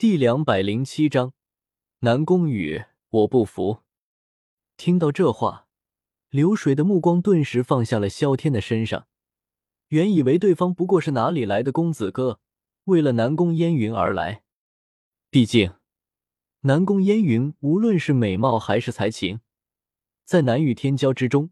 [0.00, 1.34] 第两百零七章，
[1.98, 3.82] 南宫羽，我不服。
[4.78, 5.66] 听到这话，
[6.30, 9.08] 流水的目光顿时放下了萧天的身上。
[9.88, 12.40] 原以为对方不过是哪里来的公子哥，
[12.84, 14.42] 为了南宫烟云而来。
[15.28, 15.74] 毕竟，
[16.60, 19.40] 南宫烟云无论是美貌还是才情，
[20.24, 21.50] 在南域天骄之中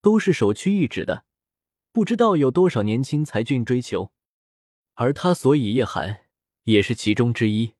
[0.00, 1.24] 都是首屈一指的。
[1.90, 4.12] 不知道有多少年轻才俊追求，
[4.94, 6.26] 而他所以夜寒
[6.62, 7.74] 也是其中之一。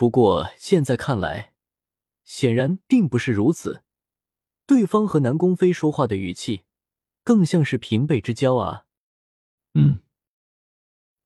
[0.00, 1.52] 不过现在看来，
[2.24, 3.82] 显然并不是如此。
[4.64, 6.64] 对方和南宫飞说话的语气，
[7.22, 8.86] 更像是平辈之交啊。
[9.74, 10.00] 嗯，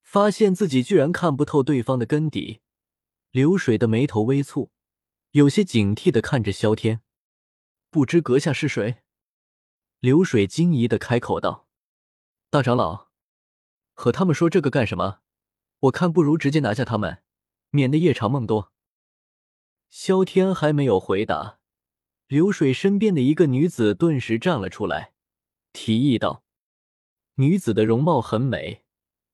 [0.03, 2.63] 发现自己居然看不透对方的根底，
[3.31, 4.71] 流水的眉头微蹙，
[5.31, 7.01] 有些警惕的看着萧天。
[7.91, 9.05] 不知阁下是谁？
[10.01, 11.69] 流水惊疑的开口道
[12.51, 13.11] ：“大长老，
[13.93, 15.21] 和他们说这个干什么？
[15.79, 17.23] 我看不如直接拿下他们，
[17.71, 18.73] 免得夜长梦多。”
[19.97, 21.61] 萧天还没有回答，
[22.27, 25.13] 流水身边的一个女子顿时站了出来，
[25.73, 26.43] 提议道。
[27.37, 28.83] 女子的容貌很美，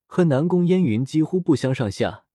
[0.05, 2.25] 和南宫烟云几乎不相上下，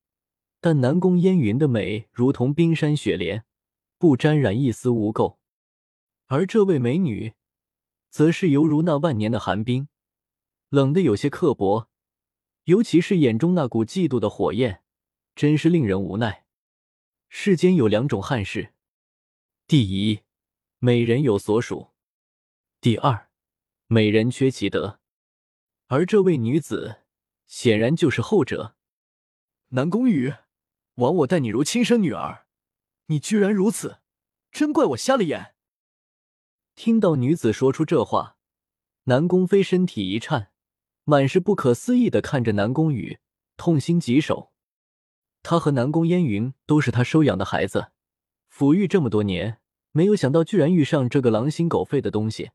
[0.61, 3.45] 但南宫烟云的美如同冰山雪莲，
[3.97, 5.37] 不沾染一丝污垢，
[6.27, 7.35] 而这位美女，
[8.11, 9.87] 则是犹如那万年的寒冰，
[10.69, 11.89] 冷的有些刻薄，
[12.65, 14.83] 尤其是眼中那股嫉妒的火焰，
[15.37, 16.46] 真是令人无奈。
[17.29, 18.73] 世间有两种汉室，
[19.67, 20.23] 第一，
[20.79, 21.93] 美人有所属；
[22.81, 23.29] 第二，
[23.87, 25.01] 美人缺其德。
[25.89, 27.03] 而这位女子
[27.47, 28.77] 显然就是后者。
[29.71, 30.35] 南宫羽，
[30.95, 32.47] 枉我待你如亲生女儿，
[33.07, 34.01] 你居然如此，
[34.51, 35.55] 真怪我瞎了眼。
[36.75, 38.39] 听到女子说出这话，
[39.05, 40.53] 南宫飞身体一颤，
[41.05, 43.19] 满是不可思议的看着南宫羽，
[43.57, 44.53] 痛心疾首。
[45.49, 47.93] 他和南宫烟云都是他收养的孩子，
[48.53, 49.61] 抚育这么多年，
[49.93, 52.51] 没有想到居然遇上这个狼心狗肺的东西。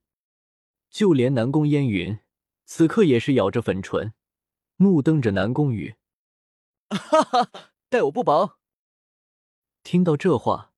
[0.89, 2.19] 就连南宫烟云。
[2.65, 4.11] 此刻也是咬着粉唇，
[4.77, 5.95] 怒瞪着南宫羽，
[6.89, 7.49] 哈哈，
[7.87, 8.57] 待我不薄。
[9.83, 10.73] 听到这话，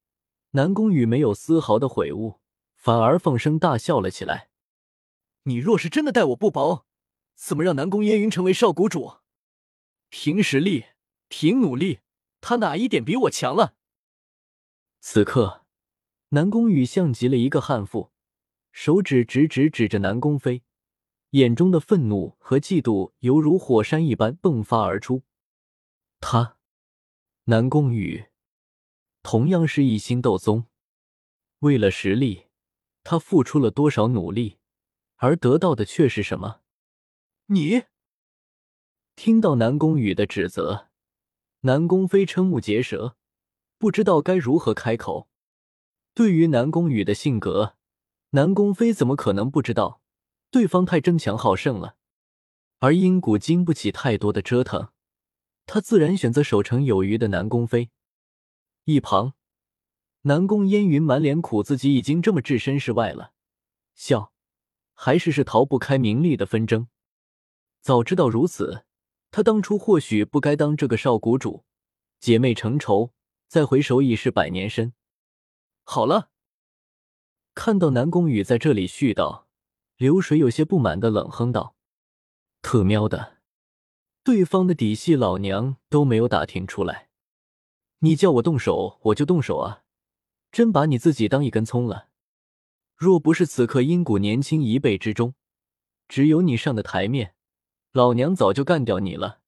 [0.52, 2.40] 南宫羽没有丝毫的悔悟，
[2.76, 4.50] 反而放声大笑了起来。
[5.46, 6.86] 你若是真的待我不薄，
[7.34, 9.16] 怎么让南宫烟云成为少谷主？
[10.10, 10.86] 凭实力，
[11.28, 12.02] 凭努力，
[12.46, 13.74] 他哪一点比我强了？
[15.00, 15.66] 此刻，
[16.30, 18.12] 南宫羽像极了一个悍妇，
[18.74, 20.62] 手指直直指着南宫飞。
[21.30, 25.24] 眼中的愤怒和嫉妒犹如火山一般迸发而出。
[26.20, 26.58] 他，
[27.46, 28.26] 南宫羽，
[29.24, 30.66] 同样是一星斗宗，
[31.60, 32.48] 为了实力，
[33.06, 34.58] 他付出了多少努力，
[35.16, 36.60] 而得到的却是什么？
[37.46, 37.84] 你
[39.16, 40.90] 听到南宫羽的指责，
[41.66, 43.16] 南宫飞瞠目结舌，
[43.78, 45.30] 不知道该如何开口。
[46.14, 47.78] 对于南宫羽的性格，
[48.32, 50.02] 南宫飞怎么可能不知道？
[50.52, 51.96] 对方太争强好胜了，
[52.80, 54.90] 而阴谷经不起太多的折腾，
[55.66, 57.92] 他自然选择守城有余的南宫飞。
[58.84, 59.34] 一旁，
[60.24, 63.32] 南宫烟云满脸苦，自己已经这么置身事外了，
[63.96, 64.34] 笑，
[64.94, 66.90] 还是是逃不开名利的纷争。
[67.80, 68.84] 早知道如此，
[69.36, 71.66] 他当初或许不该当这个少谷主。
[72.20, 73.14] 姐妹成仇，
[73.48, 74.94] 再回首已是百年身。
[75.84, 76.30] 好了，
[77.56, 79.46] 看到南宫羽在这里絮叨。
[79.98, 81.76] 流水有些不满的冷哼道
[82.62, 83.40] ：“特喵的，
[84.24, 87.10] 对方的底细老娘都没有打听出来，
[88.00, 89.84] 你叫我动手我就动手啊！
[90.52, 92.10] 真把你自己当一根葱了？
[92.96, 95.34] 若不是此刻阴谷年轻一辈之中
[96.08, 97.36] 只有你上的台面，
[97.94, 99.42] 老娘早就干掉你了。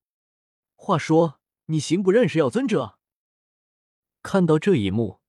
[0.75, 2.99] 话说你行不认识药尊者？”
[4.21, 5.19] 看到这一幕，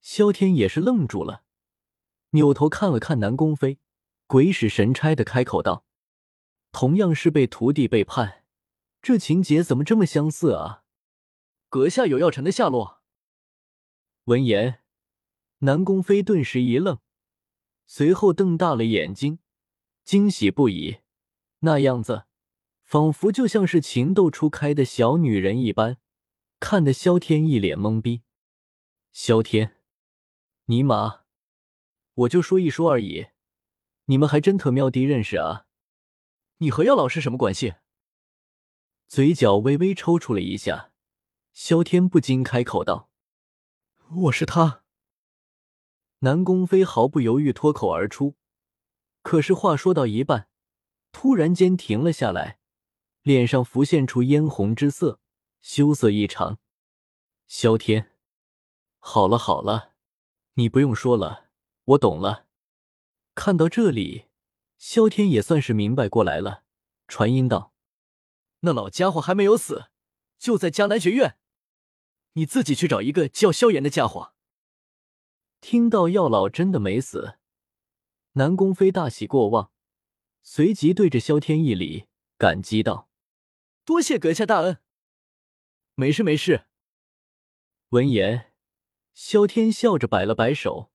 [0.00, 1.44] 萧天也是愣住了，
[2.30, 3.78] 扭头看了看南宫飞。
[4.26, 5.86] 鬼使神差的开口道
[6.70, 8.44] ：“同样是被徒弟背叛，
[9.00, 10.84] 这情节怎么这么相似啊？”
[11.70, 13.00] 阁下有药尘的下落。
[14.24, 14.82] 闻言，
[15.60, 16.98] 南宫飞顿时一愣，
[17.86, 19.38] 随后瞪大了眼睛，
[20.04, 20.98] 惊喜不已，
[21.60, 22.26] 那样子
[22.88, 25.98] 仿佛就像是情窦初开的小女人一般，
[26.58, 28.22] 看得萧天一脸懵逼。
[29.12, 29.76] 萧天，
[30.64, 31.24] 尼玛，
[32.14, 33.26] 我就说一说而已。
[34.06, 35.66] 你们还真特喵的认识啊！
[36.60, 37.74] 你和药老是什么关系？
[39.06, 40.90] 嘴角微微抽搐了一下，
[41.52, 43.10] 萧天不禁开口道
[44.30, 44.82] ：“我是他。”
[46.20, 48.36] 南宫飞毫不犹豫脱口而出，
[49.20, 50.48] 可是话说到一半，
[51.12, 52.57] 突然间停了下来，
[53.28, 55.20] 脸上浮现出嫣红之色，
[55.60, 56.58] 羞涩异常。
[57.46, 58.16] 萧天，
[59.00, 59.92] 好了好了，
[60.54, 61.50] 你不用说了，
[61.84, 62.46] 我懂了。
[63.34, 64.28] 看到这里，
[64.78, 66.64] 萧天也算是明白过来了，
[67.06, 67.74] 传音道
[68.60, 69.90] ：“那老家伙还没有死，
[70.38, 71.36] 就在迦南学院，
[72.32, 74.32] 你自己去找一个叫萧炎的家伙。”
[75.60, 77.34] 听到药老真的没死，
[78.32, 79.70] 南宫飞大喜过望，
[80.40, 82.06] 随即对着萧天一礼，
[82.38, 83.06] 感激道
[83.88, 84.80] ：“多谢阁下大恩。
[85.96, 86.66] ”“没事没事。”
[87.88, 88.52] 闻言，
[89.14, 90.90] 萧天笑着摆了摆手，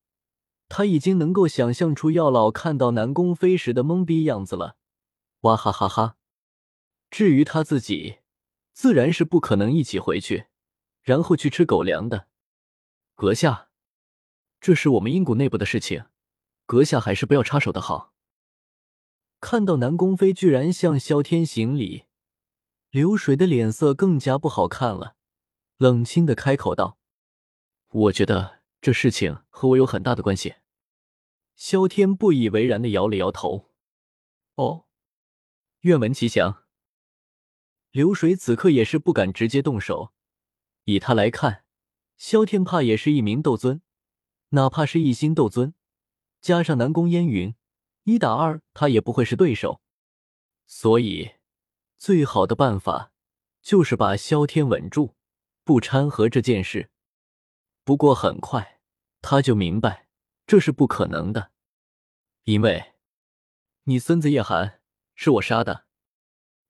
[0.70, 4.78] 他已经能够想象出药老看到南宫飞时的懵逼样子了，
[5.40, 6.18] 哇哈哈哈！
[7.10, 8.20] 至于他自己，
[8.74, 10.46] 自然是不可能一起回去，
[11.02, 12.28] 然后去吃狗粮的。
[13.16, 13.72] 阁下。
[14.62, 16.06] 这是我们阴谷内部的事情，
[16.68, 18.14] 阁下还是不要插手的好。
[19.42, 22.06] 看到南宫飞居然向萧天行礼，
[22.94, 25.16] 流水的脸色更加不好看了，
[25.78, 27.00] 冷清的开口道
[27.90, 30.58] ：“我觉得这事情和我有很大的关系。”
[31.58, 33.72] 萧天不以为然的摇了摇头
[34.54, 34.86] ：“哦，
[35.80, 36.66] 愿闻其详。”
[37.90, 40.14] 流水此刻也是不敢直接动手，
[40.84, 41.66] 以他来看，
[42.16, 43.82] 萧天怕也是一名斗尊。
[44.50, 45.74] 哪怕是一星斗尊，
[46.40, 47.56] 加上南宫烟云，
[48.04, 49.82] 一打二他也不会是对手。
[50.68, 51.32] 所以，
[51.98, 53.12] 最好的办法
[53.62, 55.16] 就是把萧天稳住，
[55.64, 56.90] 不掺和这件事。
[57.84, 58.82] 不过很快
[59.22, 60.08] 他就明白
[60.46, 61.52] 这是不可能的，
[62.44, 62.94] 因为
[63.84, 64.82] 你孙子叶寒
[65.16, 65.86] 是我杀的。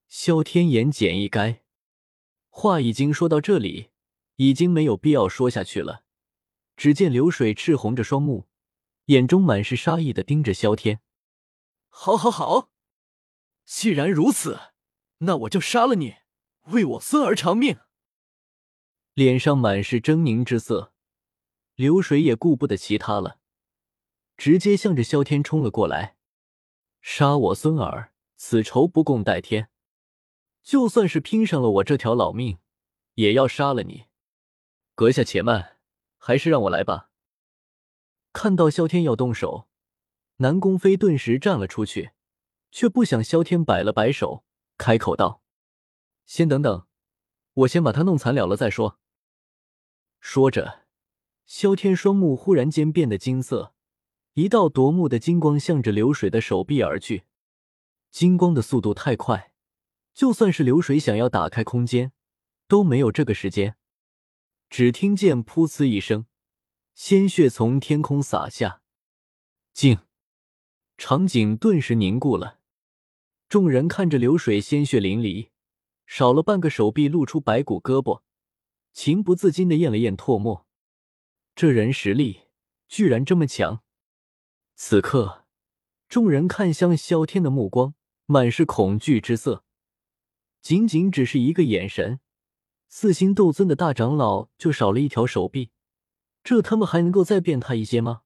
[0.07, 1.61] 萧天言简意赅，
[2.49, 3.89] 话已经说到这里，
[4.35, 6.03] 已经没有必要说下去了。
[6.75, 8.47] 只见流水赤红着双目，
[9.05, 11.01] 眼中满是杀意的盯着萧天。
[11.89, 12.71] 好，好，好！
[13.65, 14.59] 既然如此，
[15.25, 16.15] 那我就杀了你，
[16.67, 17.79] 为我孙儿偿命！
[19.13, 20.93] 脸上满是狰狞之色，
[21.75, 23.39] 流水也顾不得其他了，
[24.37, 26.15] 直接向着萧天冲了过来。
[27.01, 29.69] 杀我孙儿，此仇不共戴天！
[30.61, 32.59] 就算是拼上了我这条老命，
[33.15, 34.05] 也要杀了你！
[34.95, 35.71] 阁下且慢。
[36.25, 37.09] 还是让我来吧。
[38.31, 39.67] 看到萧天要动手，
[40.37, 42.11] 南宫飞顿时站了出去，
[42.71, 44.45] 却不想萧天摆了摆手，
[44.77, 45.41] 开口道
[46.25, 46.87] ：“先等等，
[47.53, 48.99] 我先把他弄残了了再说。”
[50.19, 50.85] 说着，
[51.45, 53.73] 萧天双目忽然间变得金色，
[54.33, 57.25] 一道夺目的金光向着流水的手臂而去。
[58.09, 59.53] 金光的速度太快，
[60.13, 62.13] 就算是流水想要打开空间，
[62.67, 63.75] 都没有这个时间。
[64.69, 66.25] 只听见“噗呲”一声，
[66.95, 68.81] 鲜血从天空洒下，
[69.73, 69.99] 静，
[70.97, 72.59] 场景顿时凝固了。
[73.53, 75.49] 众人看着流水鲜血淋漓，
[76.07, 78.23] 少了半个手臂露出白骨胳膊，
[78.93, 80.65] 情不自禁的咽了咽唾沫。
[81.53, 82.47] 这人实力
[82.87, 83.83] 居然这么强！
[84.73, 85.45] 此刻，
[86.09, 87.93] 众人看向萧天的目光
[88.25, 89.63] 满是恐惧之色，
[90.59, 92.19] 仅仅只是一个眼神。
[92.87, 95.69] 四星斗尊的大长老就少了一条手臂，
[96.43, 98.23] 这他妈还能够再变态一些吗？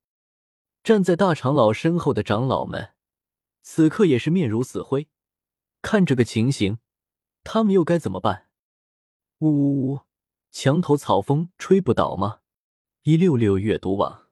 [0.86, 2.94] 站在大长老身后的长老们，
[3.62, 5.10] 此刻也是面如死灰，
[5.90, 6.80] 看这个情形，
[7.46, 8.50] 他们又该怎么办？
[9.38, 10.02] 呜呜呜，
[10.52, 12.42] 墙头草风吹不倒吗？
[13.04, 14.27] 一六六阅读网。